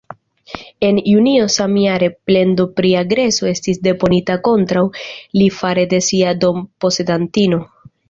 En 0.85 1.01
junio 1.11 1.43
samjare, 1.55 2.07
plendo 2.31 2.65
pri 2.81 2.95
agreso 3.03 3.51
estis 3.53 3.83
deponita 3.91 4.41
kontraŭ 4.51 4.85
li 5.43 5.53
fare 5.63 5.89
de 5.97 6.05
sia 6.11 6.37
dom-posedantino. 6.47 7.67